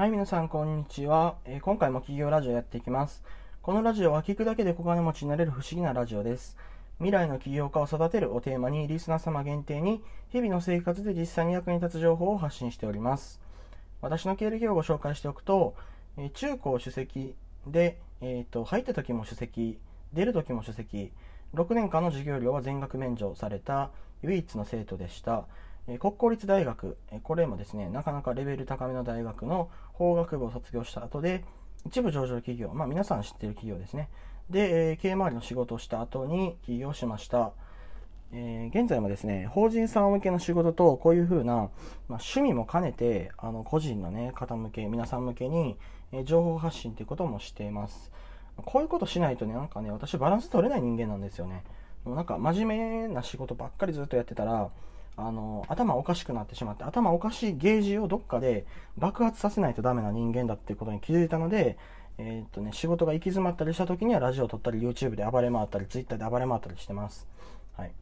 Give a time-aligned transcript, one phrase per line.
[0.00, 3.22] はい、皆さん、こんにちは、えー、今回も企業ラジオやっていきます。
[3.60, 6.56] このラジオは聞くだけで小金持ちになれる不思議なラジオです。
[7.00, 13.42] 未来の起業家を育てるをテーマに、リスナー様限定に、日々の生活で実際に役に立つ情報を発信しております。
[14.00, 15.74] 私の経歴をご紹介しておくと、
[16.16, 17.34] えー、中高首席
[17.66, 19.78] で、えーと、入った時も首席、
[20.14, 21.12] 出る時も首席、
[21.52, 23.90] 6年間の授業料は全額免除された
[24.22, 25.44] 唯一の生徒でした。
[25.98, 31.44] 国公立大学、これもですね、なかなかレベル高めの大学の法学部を卒業した後で、
[31.86, 34.08] 一部上場企業、まあ皆さん知ってる企業ですね。
[34.50, 37.52] で、経営周りの仕事をした後に起業しました。
[38.32, 41.68] えー、現在もですね、法人さん向けの仕事と、こういうふうな、まあ、
[42.08, 45.76] 趣味も兼ねて、あの、個人のね、方向け、皆さん向けに、
[46.12, 48.12] え、情報発信ということもしています。
[48.56, 51.64] こういうことしないとね、なんかね、私バランス取れない人間なんですよね。
[52.04, 54.70] もうなんか真面目な仕事ばっかりずっとやってたら、
[55.26, 58.64] あの頭おかしくなってしまって頭おかしいゲージをどっかで
[58.96, 61.78] 爆発させないとダメな人間だっていうことに気づいたので、
[62.18, 67.26] えー、っとね、仕事が行き詰まったりした時にはラジオを撮ったり YouTube で暴れ回ったり Twitter で暴れ回ったりしてます。
[67.76, 67.92] はい。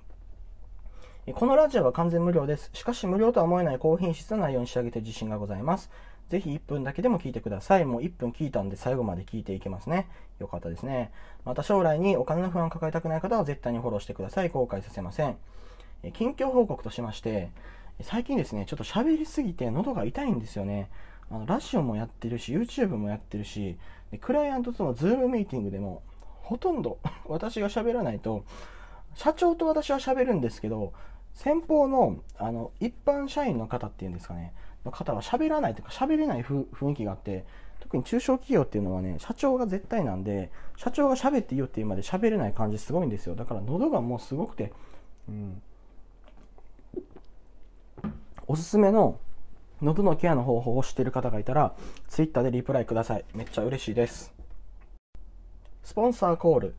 [1.35, 2.71] このラジオは完全無料です。
[2.73, 5.91] しかし無料とは思えない高品質な内容に仕上げて自信がございます。
[6.29, 7.85] ぜひ1分だけでも聞いてください。
[7.85, 10.09] もう1分聞いたんで最後まで聞いていけますね。
[10.41, 11.13] よかったですね。
[11.45, 14.49] また将来にお金の不安を抱えたくない方は絶対にフォローしてください。
[14.49, 15.37] 後悔させません。
[16.15, 17.51] 近況報告としまして、
[18.01, 20.91] 最近ですね、ちょっと喋りすぎて喉が痛いんですよね。
[21.31, 23.77] あのラジオもやってるし、YouTube もやってるし、
[24.11, 26.03] でクライアントとのズームミーティングでも、
[26.43, 28.45] ほとんど 私が喋らないと、
[29.15, 30.93] 社長と私は喋るんですけど、
[31.35, 34.55] 先方のあの一般社員の方っていうんですかね、
[34.85, 37.45] の方は喋らないというか、喋れない雰囲気があって、
[37.81, 43.35] 特に中小企業っていうのはね、社長が絶対なんで、社長が喋っていいよっていうまで喋れない感じすごいんですよ。
[43.35, 44.73] だから喉がもうすごくて、
[45.29, 45.63] うん、
[48.51, 49.21] おすすめの
[49.83, 51.75] 喉のケアの方法を知っている方がいたら、
[52.09, 53.25] Twitter でリプライください。
[53.35, 54.33] めっちゃ嬉しいです。
[55.85, 56.75] スポンサーコール。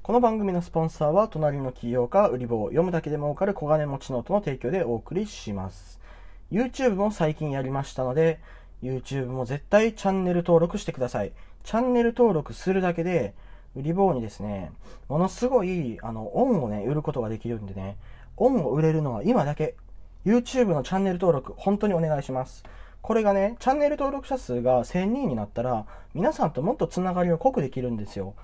[0.00, 6.00] この番組のスポンサーは、隣の起業家、売り棒、読むだけで儲かる小金持ちノートの提供でお送りします。
[6.52, 8.38] YouTube も最近やりましたので、
[8.80, 11.32] YouTube も絶対チャンネル登録してください。
[11.64, 13.34] チャンネル登録するだけで、
[13.74, 14.70] 売り棒にですね、
[15.08, 17.96] ものすごい、あの、恩をね、売ることができるんでね、
[18.36, 19.74] 恩を売れるのは今だけ。
[20.26, 22.64] YouTube のチャンネル登録、本当にお願いします。
[23.02, 28.34] これがね、チャンネル登録者数が1000人になったら、皆さんともっとつながりを濃くできるんですよ。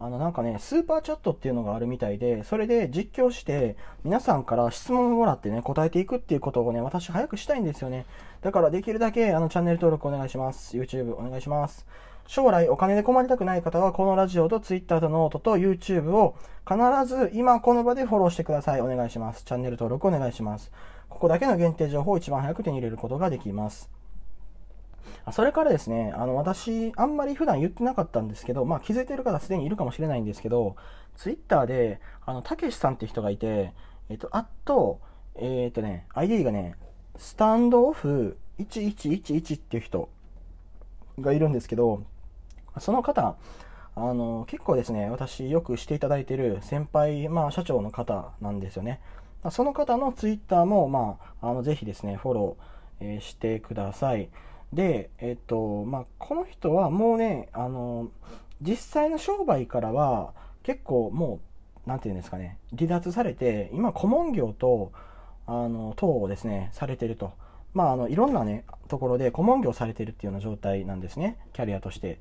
[0.00, 8.06] あの、なんかね、スーパーチャットっていうのがあるみたいで、それで実況して、皆さんから質問をもらってね、答えていくっていうことをね、私早くしたいんですよね。
[8.42, 10.76] だからできるだけ、あの、チャンネル登録お願いします。
[10.76, 11.86] YouTube お願いします。
[12.26, 16.36] 将来お金で困りたくない方は、このラジオと Twitter とノートと YouTube を
[16.66, 18.80] 必ず今この場でフォローしてください。
[18.80, 19.44] お願いします。
[19.44, 20.72] チャンネル登録お願いします。
[21.14, 23.88] ここだけの限定情報を一番早く手に入れることができます。
[25.32, 30.76] それからですね、あの、私、あんまり普段言ってなかったんですけど、まあ気づいてる方すでにいるかもしれないんですけど、
[31.16, 33.72] Twitter で、あの、たけしさんって人がいて、
[34.10, 35.00] えっと、あと、
[35.36, 36.74] えっとね、ID がね、
[37.16, 40.08] スタンドオフ1111っていう人
[41.20, 42.02] がいるんですけど、
[42.80, 43.36] その方、
[43.94, 49.00] あの、結構ですね、私よくしていただいてる先輩、まあ社長の方なんですよね。
[49.50, 54.28] その方のツイッターも、まあ、あの、ぜひですね、フォロー、え、してください。
[54.72, 58.08] で、えっと、まあ、この人はもうね、あの、
[58.60, 60.32] 実際の商売からは
[60.62, 61.40] 結構も
[61.86, 64.92] う、なんていうんですかね、離脱されて、今顧問業と、
[65.46, 67.32] あの、等をですね、されてると。
[67.74, 72.20] まあ、あの、いろんなね、ところで顧問業されてるっていうような状態なんですね、キャリアとして。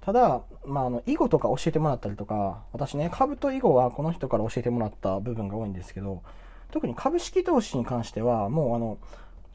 [0.00, 6.22] ただ、まあ、あの、囲碁とか教えてもらったりとか、私ね、株と囲碁はこの人から教えてもらった部分が多いんですけど、
[6.70, 8.98] 特に株式投資に関しては、もうあの、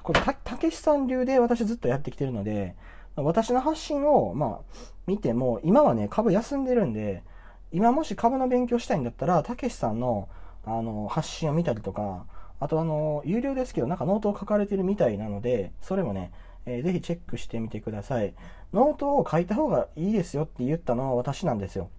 [0.04, 2.76] これた、たけしさん流で私ずっとやってきてるので、
[3.16, 4.76] 私の発信を、まあ、
[5.08, 7.24] 見ても、今はね、株休んでるんで、
[7.72, 10.30] 今もし株の勉強したいんだったら、たけしさんの、
[10.66, 12.26] あの、発信を見たりとか、
[12.60, 16.32] あとあの、有料ですけど、なんかノートを書かれてるみたいなので、それもね、
[16.66, 18.34] えー、ぜひチェックしてみてください。
[18.74, 21.90] ノートを書いた方がいいですよって言ったのは私なんですよ。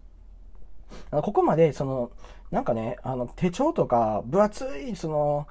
[1.10, 2.10] ここまで、その、
[2.50, 5.46] なんかね、あの、手帳とか、分厚い、その、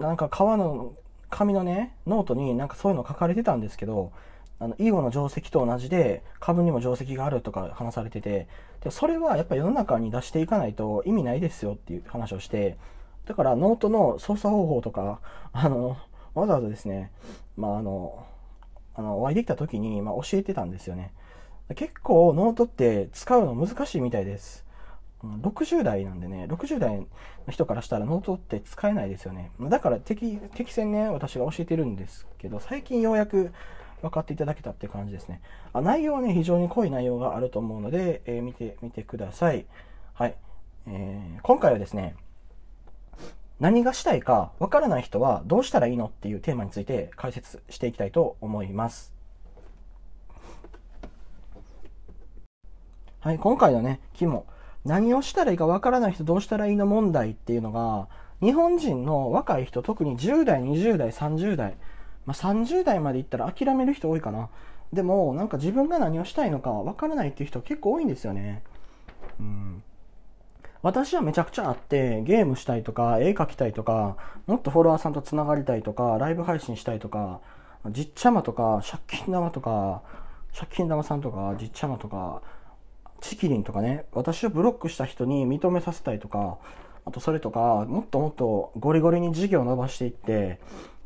[0.00, 0.94] なんか革の、
[1.30, 4.12] 紙のね、ノートになんかそういうの書かれてたんですけど、
[4.60, 8.48] あの、囲碁の定石と同じで、株にも定石があるとか話されてて、
[8.82, 12.76] で、それはやっぱ世の中に出していかないと意味ないですよっていう話をして、
[13.26, 15.20] だからノートの操作方法とか、
[15.52, 15.96] あの、
[16.34, 17.12] わざわざですね、
[17.56, 18.24] まあ、あの、
[18.94, 21.12] あの、お会いできた時に、まあ、教えてたんですよね。
[21.74, 24.64] 結構ノートって使うの難しいみたいです。
[25.24, 27.06] 60代なんでね、60代の
[27.50, 29.50] 人からしたらノートって使えないですよね。
[29.60, 33.52] だから適、適戦ね、私が教えてるんですけど、最近ようやく、
[34.02, 35.40] 分かっていただけたって感じですね。
[35.72, 39.66] あ内容はね、非常に濃い内容があると思うので、えー、見てみてください。
[40.14, 40.36] はい。
[40.86, 42.14] えー、今回はですね、
[43.60, 49.12] 何がしたいかわからない人はどうしたらいいのっていうテーマについて解説していきたいと思います。
[53.20, 54.46] はい、今回のね、肝。
[54.88, 58.08] 何をしたらいいかわからない人どうしたらいいの問題っていうのが、
[58.40, 61.76] 日本人の若い人、特に10代、20代、30代、
[62.24, 64.48] まあ、30代までいったら諦める人多いかな。
[64.92, 68.62] でも、なんか自分が何をしたいのかわからないっていう人結構多いんですよね。
[69.38, 69.82] うん。
[70.80, 77.40] 私はめちゃくちゃあって、ゲームしたいとか、絵描きたいとか、もっとフォロワーさんと繋がりたいとか、ライブ配信したいとか、
[77.90, 80.02] じっちゃまとか、借金玉とか、
[80.54, 82.40] 借金玉さんとか、じっちゃまとか、
[83.20, 86.58] チキリンとかね、私をブロックした人に認めさせたいとか、
[87.04, 90.60] あとそれとか、もっともっとゴリゴリに事業を伸ばしていって、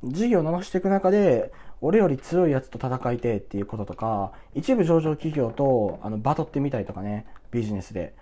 [0.05, 8.14] 事業を伸ばしていく中で、俺より強いやつと戦いてっていうこととか、一部上場企業とあのバトってみたいとかね、ビジネスで。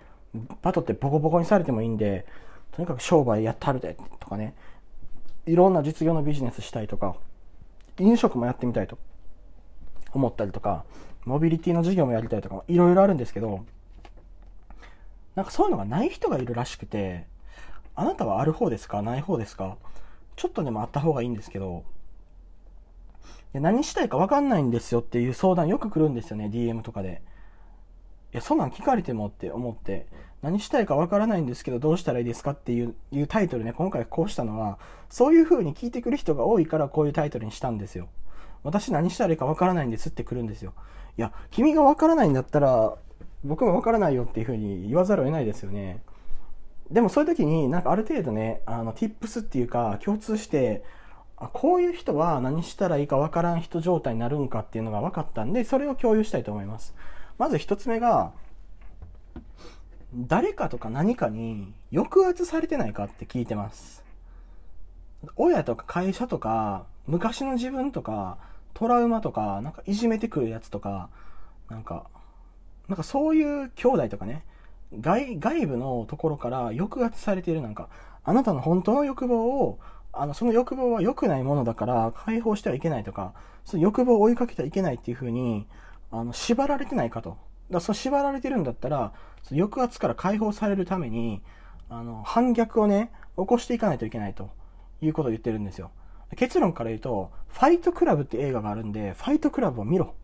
[0.61, 2.25] バトってボコボコにされてもいいんで、
[2.71, 4.55] とにかく商売やったるでとかね、
[5.45, 7.15] いろんな実業のビジネスしたいとか、
[7.99, 8.97] 飲食もやってみたいと
[10.13, 10.85] 思ったりとか、
[11.25, 13.65] モビリティの事業もやりたいとか、いろいろあるんですけど、
[15.35, 17.25] なんかそういうのがない人がいるらしくて、
[17.95, 19.01] あなたはある方ですか？
[19.01, 19.77] ない方ですか？
[20.35, 21.83] ちょっとでもあった方がいいんですけど、
[23.53, 27.21] いや何したいか分かんないんですよっていう相談よく来るんですよね、DM とかで。
[28.33, 30.07] いや、そんなん聞かれてもって思って、
[30.41, 34.79] 何したいかわからないんですけど、どうしたらいいですかっていういうタイトルね、今回こうしたのは、
[35.09, 38.07] そういう風に聞いてくる人が多いからこういうタイトルにしたんですよ。
[38.63, 40.73] 私何したらいいかわからないんですって来るんですよ。
[41.17, 42.95] いや、君がわからないんだったら、
[43.43, 46.01] 僕もわからないよっていう風に言わざるを得ないですよね。
[46.91, 50.83] でもそういう時になんかある程度ね、あの、tips っていうか共通して、
[51.37, 56.93] あこういう人は何したらいいかわからん人状態になるんかっていうのが分かったんで、それを共有したいと思います。
[57.37, 58.33] まず一つ目が、
[60.13, 64.03] 誰かとか何かに抑圧されてないかって聞いてます。
[65.35, 68.37] 親とか会社とか、昔の自分とか、
[68.73, 71.09] トラウマとか、なんかいじめてくるやつとか、
[71.69, 72.05] なんか、
[72.91, 74.43] なんかそういう兄弟とかね、
[74.99, 77.87] 外、外部のところから抑圧されているなんか、
[78.25, 79.79] あなたの本当の欲望を、
[80.11, 83.33] あの、その欲望は良くないものだから解放してはいけないとか、
[83.63, 85.67] その欲望を追いかけてはいけないっていう風に、
[86.11, 87.37] あの、縛られてないかと。
[87.71, 91.41] だその縛られてるんだったら、その抑圧から解放されるために、
[91.87, 94.49] あの、反逆をね、起こしていかないといけないと
[95.01, 95.91] いうことを言ってるんですよ。
[96.35, 100.15] 結論から言うと、ファイトクラブって映画があるんで、ファイトクラブを見ろ。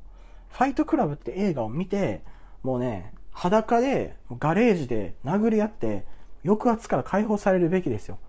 [0.49, 2.23] ファイトクラブって映画を見て、
[2.67, 6.03] もうね、裸で、ガレージで殴り合って、
[6.43, 8.19] 抑圧から解放されるべきですよ。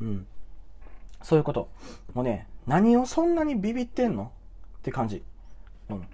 [0.00, 0.26] うん。
[1.22, 1.68] そういうこと。
[2.12, 4.32] もうね、何をそんなにビビってんの？
[4.78, 5.22] って感じ。
[5.88, 6.08] うん。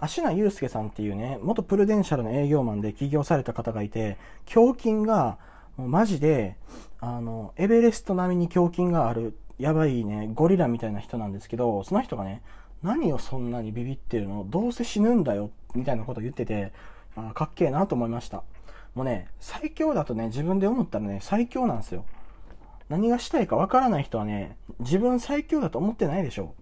[0.00, 4.16] 芦名祐介さんっていうね、元プルデンシャルの営業マンで起業された方がいて、
[4.54, 5.36] 胸筋が、
[5.76, 6.56] マジで、
[7.00, 12.40] あの、エベレスト並みに胸筋がある、やばいね、ゴリラみたいな人なんですけど、その人がね、
[12.86, 14.46] 何をそんなにビビってるの？
[14.48, 16.72] どうせ死ぬんだよ、みたいなこと言ってて、
[17.16, 18.44] あかっけえなと思いました。
[18.94, 22.04] もうね、最強だとね、自分で思ったらね、最強なんですよ。
[22.88, 26.54] 何がしたいかわからない人はね、自分最強だと思ってないでしょ。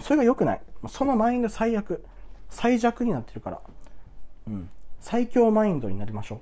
[0.00, 0.60] それが良くない。
[0.88, 2.04] そのマインド最悪。
[2.48, 3.60] 最弱になってるから。
[4.48, 4.70] うん。
[5.00, 6.40] 最強マインドになりましょ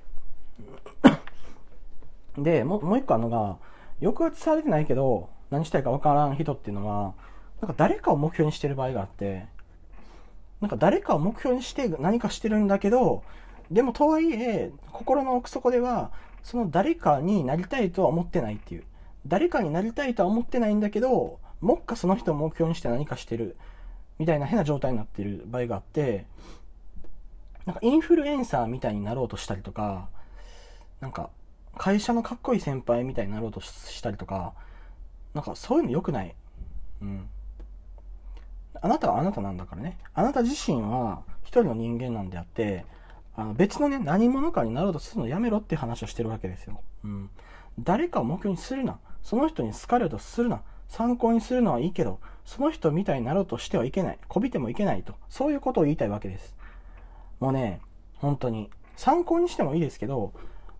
[2.37, 2.43] う。
[2.43, 3.59] で、もう一個あるのが、
[4.00, 7.15] 抑圧されてないけど、何したいか分からん人っていうのは、
[7.62, 9.47] なんか誰かを目標にしてる場合があって、
[10.61, 13.23] なんか誰かを目標にして何かしてるんだけど、
[13.71, 16.11] でもとはいえ、心の奥底では、
[16.42, 18.85] その誰かになりたいとは思ってないっていう。
[19.28, 23.57] 誰かになりたいとは思ってないんだけど、もっかその人を目標にして何かしてる。
[24.19, 26.26] みたいな変な状態になってる場合があって、
[27.64, 30.09] なんかインフルエンサーみたいになろうとしたりとか、
[31.00, 31.31] なんか
[31.78, 34.52] 会社のかっこいい先輩みたいになろうとしたりとか、
[35.33, 36.35] なんかそういうの良くない。
[37.00, 37.28] うん。
[38.81, 39.99] あなたはあなたなんだからね。
[40.14, 42.87] あなた自身は一人の人間なんであって、
[43.35, 46.81] あの別のね、何者かになろうとするのやめろって話をしてるわけですよ。
[47.05, 47.31] うん。
[47.81, 48.99] 誰かを目標にするな。
[49.23, 50.62] その人に好かれようとするな。
[50.88, 54.19] 参考にするのはいいけど、その人みたいになろうとしてはいけない。
[54.29, 55.14] こびてもいけないと。
[55.29, 56.55] そういうことを言いたいわけです。
[57.41, 57.81] もうね、
[58.17, 58.71] 本当に。
[58.97, 60.35] 参考にしてもいいですけど、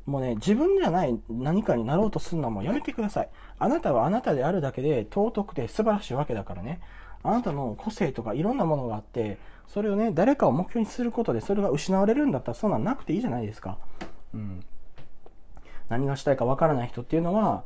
[0.05, 3.29] もうね、自分じゃない何かになろうとするのはもうやめてください。
[3.59, 6.81] あなたはあなたであるだけで尊くて素晴らしいわけだからね。
[7.23, 9.39] あなたの個性とかいろんなものがあって、
[9.69, 13.79] それをね、誰かを目標にすることでそれが失われるんだったらそんなんなくていいじゃないですか。
[14.35, 14.65] うん。
[15.89, 17.65] 何がしたいかわからない人っていうのは、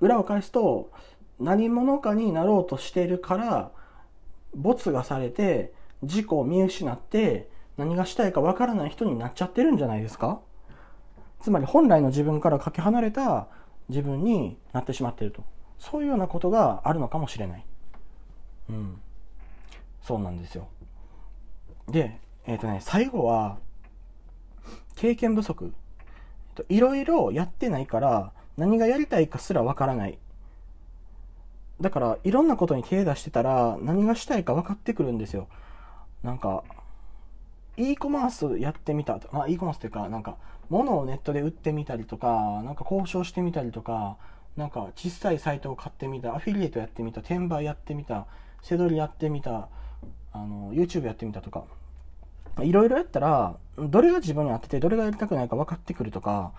[0.00, 0.90] 裏を返すと、
[1.38, 3.70] 何者かになろうとしているから、
[4.54, 10.40] 没がされて、自己を見失って、何がしたいかわからない人になっちゃってるんじゃないですか
[11.40, 13.48] つまり本来の自分からかけ離れた
[13.88, 15.44] 自分になってしまっていると。
[15.78, 17.64] そういうようなことがあるのかもしれない。
[18.70, 19.00] うん。
[20.02, 20.68] そうなんですよ。
[21.88, 23.58] で、えっ、ー、とね、最後は、
[24.96, 25.72] 経験不足。
[26.68, 30.18] いろいろやってないから、何がやりたいかすらわからない。
[31.80, 35.48] だから、いろんなことに手出してたら、何がしたいか分かってくるんですよ。
[36.22, 36.62] なんか、
[37.76, 39.28] e コマースやってみたと。
[39.32, 40.36] まあ、e コマースっていうか、なんか、
[40.68, 44.18] 物をネットで売ってみたりとか、なんか交渉してみたりとか、
[44.56, 48.26] なんか小さいサイトを買ってみた、アフィリエイトやってみた、転売やってみた、
[48.62, 49.68] 背取りやってみた、
[50.32, 51.64] あの、YouTube やってみたとか、
[52.62, 56.52] いろいろやったら、どれが自分に合ってて、どれがやりたくないか分かってくるとか、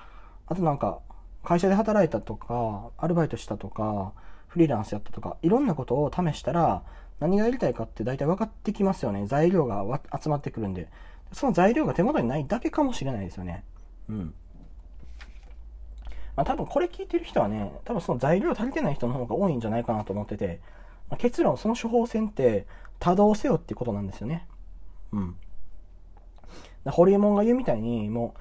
[0.47, 0.99] あとなんか、
[1.43, 4.13] 会社で働いたとか、アルバイトしたとか、
[4.47, 6.83] フリーランスやったとか、いろんなことを試したら、
[7.21, 9.27] 何がやりたいかって大体分かってきますよね。
[9.27, 10.89] 材料が集まってくるんで。
[11.31, 13.63] その材料が手元にないだけかもしれないですよね。
[14.09, 14.33] うん。
[16.35, 20.59] まあ多分これ聞いてる人はね、多分その材料足りてない人の方が多いんじゃないかなと思ってて、
[21.11, 22.65] まあ、結論、その処方箋って
[22.99, 24.47] 多動せよっていうことなんですよね。
[25.11, 25.35] うん。
[26.85, 28.33] ホリエモンが言うみたいに、も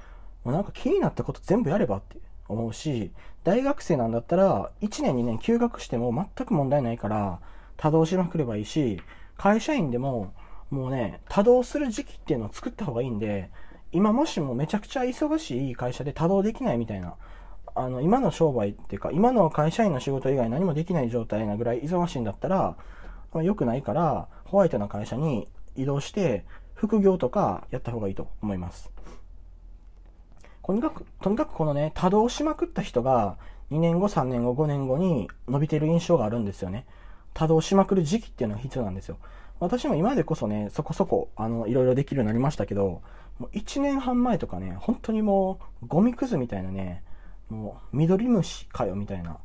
[0.44, 2.16] う、もうなんか気になったこと全部やればって
[2.48, 3.12] 思うし、
[3.44, 7.40] 大学生なんだったら、1年2年休学しても全く問題ないから、
[7.76, 9.02] 多動しまくればいいし、
[9.36, 10.32] 会社員でも、
[10.70, 13.50] もうね、多動する時期っていうのを作った方がいいんで、
[13.92, 17.16] 今もしもめちゃくちゃ忙しい会社で多動できないみたいな、
[17.80, 22.76] あの、今の商売っていうか、今の会社員の仕事以外何もできない状態なぐらい忙しいんだったら、
[23.32, 26.44] まあ、良くないから、ホワイトな会社に移動して、
[26.74, 28.90] 副業とかやった方がいいと思います。
[30.70, 33.38] とにかく、とにかくこのね、多動しまくった人が、
[33.72, 36.86] 2年後、3年後、5年後に伸びてる印象があるんですよね。
[37.34, 39.18] 多動しまくる時期っていうのが必要なんですよ。
[39.58, 43.02] 私も今でこそね、そこそこ、あの、いろいろできるようになりましたけど、
[43.40, 47.02] もう1年半前とかね、本当にもう、ゴミくずみたいなね、
[47.50, 49.38] もう、緑虫かよみたいな、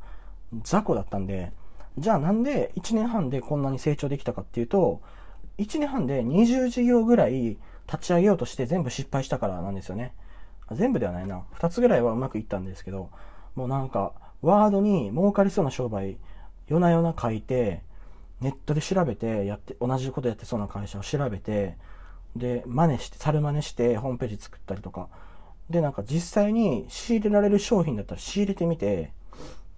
[0.63, 1.51] 雑魚だったんで、
[1.97, 5.01] じゃあなんで1年半でこんなに成長できたかっていうと、
[5.57, 7.57] 1年半で20事業ぐらい
[7.88, 10.13] 立ち上げようとして全部失敗したからなんですよね。
[10.71, 11.43] 全部ではないな。
[11.57, 13.09] 2つぐらいはうまくいったんですけど、
[13.55, 16.17] もうなんか、ワードに儲かりそうな商売
[16.67, 17.83] 夜な夜な書いて、
[18.41, 21.77] ネットで調べて、やって、同じことやってそうな会社を調べて、
[22.35, 25.07] で、真似して、猿真似してホームページ作ったりとか。
[25.69, 29.12] で、なんか実際に仕入れられる商品だったら仕入れてみて、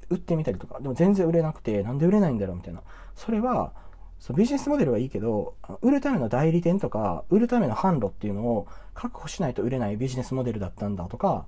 [0.09, 0.79] 売ってみたりとか。
[0.79, 2.81] でも全然売れなくて、なんで売れないんだろうみたいな。
[3.15, 3.73] それは、
[4.19, 11.45] そのビジネスモデルはいいけど、売るための代理店とか、売るための販路っていうのを確保しないと売れないビジネスモデルだったんだとか、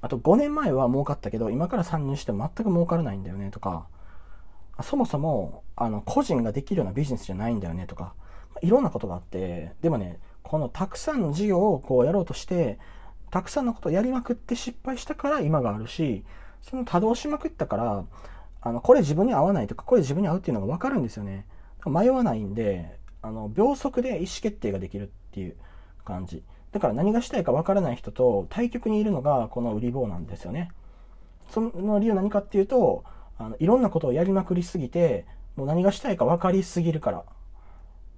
[0.00, 3.86] あと5年前は儲かったけど、今から参入しても全く儲からないんだよねとか、
[4.82, 8.14] そもそも、あの、個人ができるようなビジネスじゃないんだよねとか、
[8.62, 10.18] いろんなことがあって、でもね、
[10.48, 12.78] このたくさんの事業をこうやろうとして、
[13.30, 16.24] たくさんのことをやりまくって失敗したから今があるし、
[16.62, 18.04] その多動しまくったから、
[18.62, 21.46] あの、これ自分に合わないとか、これ自分に合うっていうのがわかるんですよね。
[21.84, 25.56] 迷わないんで、あの、秒速で意思決定ができるっていう
[26.04, 26.42] 感じ。
[26.72, 30.70] だから何がしたいかわからない人と対局にいるのがこの売り棒なんですよね。
[31.50, 33.04] その理由は何かっていうと、
[33.38, 35.26] あのいろんなことをやりまくりすぎて、
[35.56, 37.24] もう何がしたいか分かりすぎるから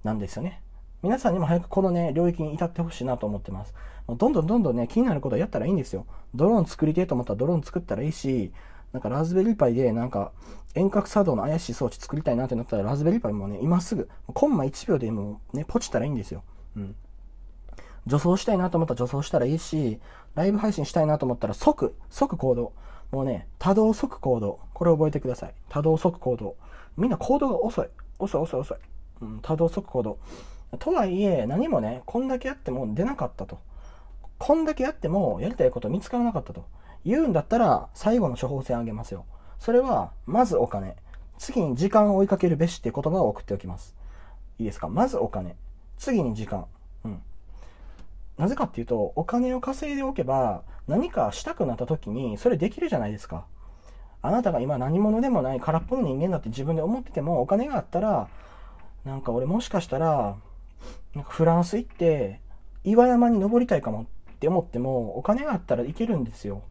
[0.03, 0.61] なんですよね。
[1.03, 3.73] 皆さんにも早くこのね、領域に至ってほしいなと思ってます。
[4.07, 6.05] どんどんどんどんね、気になることをやったらいいんですよ。
[6.35, 8.51] ドローン作りてえと思ったらドローン作ったらいいし、
[8.93, 10.31] なんかラズベリーパイでなんか
[10.75, 16.43] 遠隔作動の怪しい装置作りたいなってなったらラズベリーパイもね、今すぐ、コンマ1秒でもね、ポチったらいいんですよ。
[16.75, 16.95] うん。
[18.07, 19.99] 女装したいなと思ったら女装したらいいし、
[20.35, 22.73] ライブ配信したいなと思ったら即、即行動。
[23.11, 24.59] もうね、多動即行動。
[24.73, 25.53] これ覚えてください。
[25.69, 26.55] 多動即行動。
[26.97, 27.87] みんな行動が遅い。
[28.19, 28.77] 遅い遅い遅い。
[29.21, 30.17] うん、多動即行動。
[30.77, 33.59] とはいえ、何もね、こんだけやっても出なかったと。
[34.37, 36.65] こんだけやってもやりたいこと見つからなかったと。
[37.05, 39.25] 言うんだったら、最後の処方箋あげますよ。
[39.59, 40.95] それは、まずお金。
[41.37, 43.95] 次に時間を追いかけるべしっていう言葉を送っておきます。
[44.59, 44.89] いいですか？
[44.89, 45.55] まずお金。
[45.97, 46.65] 次に時間。
[47.03, 47.21] うん。
[48.37, 53.45] なぜかっていうと、お金を稼いでおけば、何かしたくなった時に、それできるじゃないですか。
[54.23, 58.27] あなたが今何者でもない空っぽの人間だって自分で思ってても、お金があったら、
[59.03, 60.35] なんか俺もしかしたら、
[61.15, 62.41] なんかフランス行って、
[62.83, 66.63] 岩山に登りたいかもって思っても、お金があったらいけるんですよ。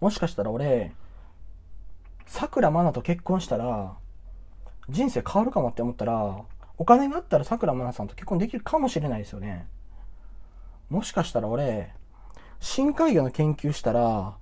[0.00, 0.92] もしかしたら俺、
[2.26, 3.96] さくらまなと結婚したら、
[4.88, 6.42] 人生変わるかもって思ったら、
[6.76, 9.68] お金があったらさくらまなさんと結婚できるかもしれないですよね。
[10.90, 11.94] もしかしたら俺、
[12.58, 14.36] 深海魚の研究したら、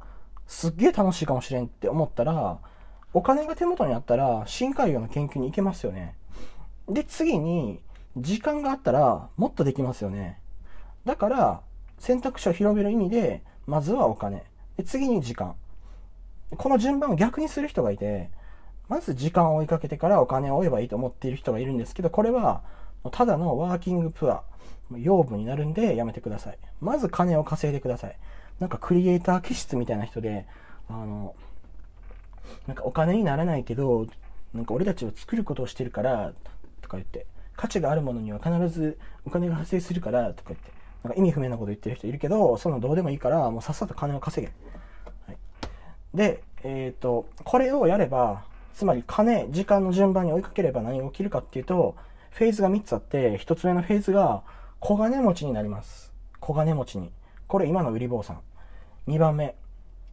[0.46, 2.58] すっげえ楽しいかもしれんって思ったら、
[3.12, 6.16] お金が手元にあったら深海魚の研究に行けますよね。
[6.88, 7.80] で、次に
[8.16, 10.38] 時間があったらもっとできますよね。
[11.04, 11.60] だから
[11.98, 14.44] 選択肢を広める意味で、まずはお金。
[14.76, 15.54] で、次に時間。
[16.56, 18.30] この順番を逆にする人がいて、
[18.88, 22.62] まず時間を追いかけてからお金を追えばいいと思っている人がいるんですけど、これは
[23.12, 24.42] ただのワーキングプア、
[24.96, 26.58] 養分になるんでやめてください。
[26.80, 28.16] まず金を稼いでください。
[28.58, 30.46] なんかクリエイター気質みたいな人で、
[30.88, 31.34] あの、
[32.66, 34.06] なんかお金にならないけど、
[34.52, 36.32] なんか俺たちを作ることをしてるから、
[36.82, 37.26] とか言って、
[37.56, 44.52] 価値があるものには必ずお金が発生するから、とか言って、なんか意味不明なこと言ってる人いるけど、そのどうでもいいから、もうさっさと金を稼げ。
[45.26, 45.36] はい、
[46.14, 51.96] で、えっ、ー、と、これをやれば、つまり金、時間の順番に追いかければ何が起きるかっていうと、
[52.30, 54.42] フェーズが3つあって、1つ目のフェーズが
[54.78, 56.12] 小金持ちになります。
[56.38, 57.12] 小金持ちに。
[57.46, 58.40] これ今の売り坊さん。
[59.08, 59.56] 2番目、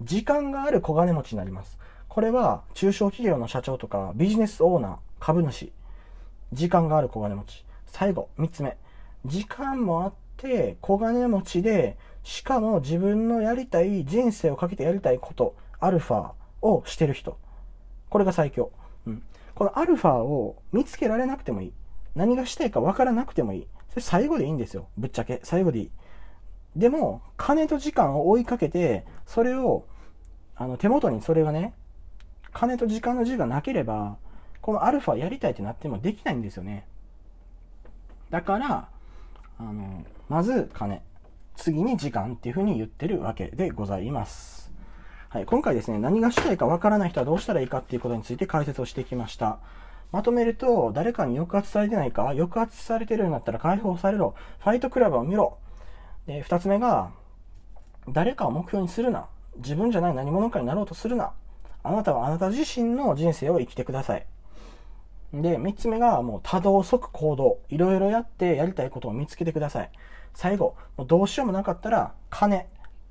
[0.01, 1.77] 時間がある小金持ちになります。
[2.07, 5.71] これは中小企業の社長とかビジネスオーナー、株主。
[6.53, 7.65] 時間がある小金持ち。
[7.85, 8.77] 最後、3つ目。
[9.25, 17.37] 時間もあって小金持ちで、しかも自分のやりたい人生をかけてやりたいこと、アルファをしてる人。
[18.09, 18.71] これが最強。
[19.05, 19.23] うん。
[19.55, 21.73] このアルファを見つけられなくてもいい。
[22.15, 23.67] 何がしたいか分からなくてもいい。
[23.89, 24.87] それ最後でいいんですよ。
[24.97, 25.39] ぶっちゃけ。
[25.43, 25.91] 最後でいい。
[26.75, 29.85] でも、金と時間を追いかけて、それを、
[30.55, 31.73] あの、手元にそれがね、
[32.53, 34.17] 金と時間の字がなければ、
[34.61, 36.85] このアルファやりたいってなってもできないんですよね。
[38.29, 38.89] だから、
[39.59, 41.01] あの、まず金、
[41.55, 44.71] 次に時間っていうふうに言ってるわけでございます。
[45.29, 49.59] はい、今回ですね、何がしたいかわからない人はどうしたらいいかっていうことについて解説をしてきました。
[50.11, 54.35] まとめると、誰かに抑圧されてないか抑圧されてるようになったら解放されろ。
[54.59, 55.57] ファイトクラブを見ろ。
[56.27, 57.11] で、二つ目が、
[58.09, 59.27] 誰かを目標にするな。
[59.57, 61.33] 自分じゃない何者かになろうとするな。
[61.83, 64.25] あなたはあなた自身の人生を生きてください。
[65.33, 67.59] で、三つ目がもう多動即行動。
[67.69, 69.91] いろいろやってやりたいことを見つけてください。
[70.33, 72.67] 最後、もうどうしようもなかったら、金。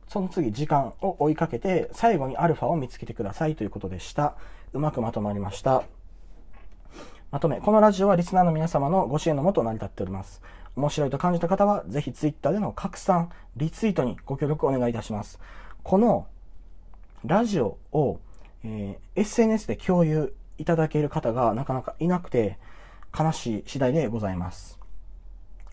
[0.08, 4.34] その次、時間を追いかけて、最後にアルファを見つけてくださいということでした。
[4.72, 5.82] うまくまとまりました。
[7.30, 10.40] まとめ、このラジオはリスナーの皆様のご支援のもと成り立っております。
[10.76, 15.40] 面白いと感じた方は、ぜひ Twitter での拡散、リツイートにご協力お願いいたします。
[15.82, 16.28] この
[17.24, 18.20] ラジオを、
[18.62, 22.58] えー、SNS で共有いただける方がなかなかいなくて、
[23.18, 24.78] 悲しい次第でございます。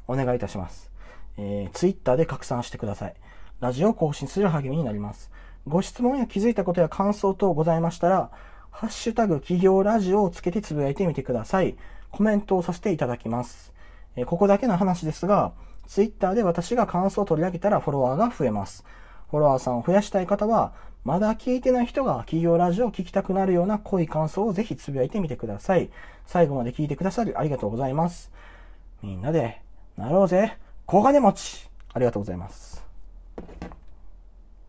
[0.08, 0.91] お願いいたします。
[1.38, 3.13] えー、Twitter で拡散してください。
[3.60, 5.32] ラジオを更新する励みになります。
[5.67, 8.32] ご質問や気づいたことや感想等ございましたら、
[8.72, 11.76] ハッシュタグ企業ラジオをつけてつぶやいてみてください。
[12.12, 13.74] コメントをさせていただきます。
[14.15, 15.54] えーここだけの話ですが、
[15.88, 18.86] ツイッターで私が感想を取り上げたらフォロワーが増えます。
[19.34, 25.89] フォロワーさんを増やしたい方は、まだ聞いてない人が企業ラジオを聞きたくなるような濃い感想をぜひつぶやいてみてください。
[26.28, 28.32] 最後まで聞いてくださりありがとうございます。
[29.02, 29.60] みんなで、
[29.98, 32.83] なろうぜ、小金持ちありがとうございます。